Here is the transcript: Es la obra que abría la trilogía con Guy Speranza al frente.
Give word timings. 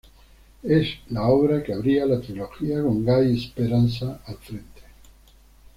Es 0.63 0.87
la 1.09 1.25
obra 1.27 1.61
que 1.61 1.73
abría 1.75 2.07
la 2.07 2.19
trilogía 2.19 2.81
con 2.81 3.03
Guy 3.05 3.39
Speranza 3.39 4.19
al 4.25 4.37
frente. 4.39 4.81